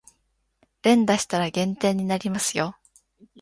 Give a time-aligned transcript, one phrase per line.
[0.81, 2.75] 連打したら減点になりますよ